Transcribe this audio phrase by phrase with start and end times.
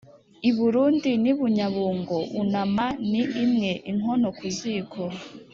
[0.49, 5.03] I Burundi n'i Bunyabungo unama ni imwe-Inkono ku ziko.